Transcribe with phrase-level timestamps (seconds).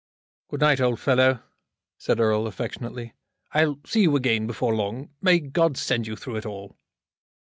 [0.49, 1.43] "Good night, old fellow,"
[1.99, 3.13] said Erle, affectionately.
[3.51, 5.09] "I'll see you again before long.
[5.21, 6.75] May God send you through it all."